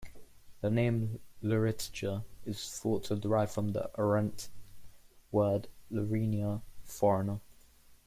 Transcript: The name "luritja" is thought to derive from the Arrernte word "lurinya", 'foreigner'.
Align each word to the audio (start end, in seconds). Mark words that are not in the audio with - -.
The 0.61 0.71
name 0.71 1.19
"luritja" 1.43 2.23
is 2.43 2.71
thought 2.79 3.03
to 3.03 3.15
derive 3.15 3.51
from 3.51 3.73
the 3.73 3.91
Arrernte 3.99 4.47
word 5.31 5.67
"lurinya", 5.91 6.63
'foreigner'. 6.83 7.39